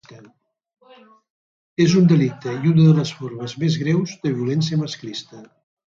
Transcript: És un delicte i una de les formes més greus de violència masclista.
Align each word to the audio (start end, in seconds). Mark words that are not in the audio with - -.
És 1.85 1.93
un 2.01 2.09
delicte 2.11 2.55
i 2.55 2.71
una 2.71 2.87
de 2.87 2.95
les 3.01 3.11
formes 3.21 3.57
més 3.65 3.77
greus 3.83 4.19
de 4.25 4.37
violència 4.39 4.85
masclista. 4.87 5.45